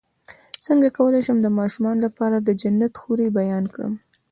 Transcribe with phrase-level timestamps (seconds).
[0.65, 3.93] څنګه کولی شم د ماشومانو لپاره د جنت حورې بیان کړم